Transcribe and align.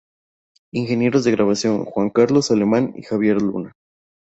Ingenieros 0.73 1.23
de 1.25 1.29
Grabación: 1.31 1.85
Juan 1.85 2.09
Carlos 2.09 2.49
Alemán 2.49 2.91
y 2.97 3.03
Javier 3.03 3.39
Luna. 3.39 3.73